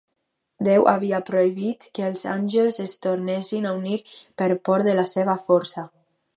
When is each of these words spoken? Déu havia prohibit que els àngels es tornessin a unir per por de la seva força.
Déu 0.67 0.87
havia 0.93 1.19
prohibit 1.27 1.85
que 1.99 2.07
els 2.07 2.25
àngels 2.33 2.81
es 2.87 2.97
tornessin 3.07 3.69
a 3.69 3.77
unir 3.83 4.01
per 4.43 4.51
por 4.71 4.89
de 4.91 4.99
la 5.03 5.07
seva 5.17 5.41
força. 5.49 5.89